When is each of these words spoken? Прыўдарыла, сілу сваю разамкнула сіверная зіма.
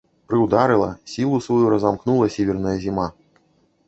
Прыўдарыла, 0.31 0.87
сілу 1.11 1.41
сваю 1.47 1.67
разамкнула 1.73 2.31
сіверная 2.37 2.73
зіма. 2.87 3.07